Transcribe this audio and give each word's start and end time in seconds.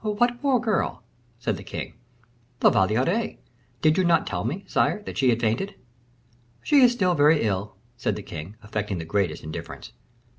"What 0.03 0.41
poor 0.41 0.59
girl?" 0.59 1.03
said 1.37 1.57
the 1.57 1.63
king. 1.63 1.93
"La 2.63 2.71
Valliere. 2.71 3.37
Did 3.83 3.99
you 3.99 4.03
not 4.03 4.25
tell 4.25 4.43
me, 4.43 4.63
sire, 4.65 5.03
that 5.03 5.15
she 5.15 5.29
had 5.29 5.39
fainted?" 5.39 5.75
"She 6.63 6.77
is 6.81 6.91
still 6.91 7.13
very 7.13 7.43
ill," 7.43 7.75
said 7.97 8.15
the 8.15 8.23
king, 8.23 8.55
affecting 8.63 8.97
the 8.97 9.05
greatest 9.05 9.43
indifference. 9.43 9.91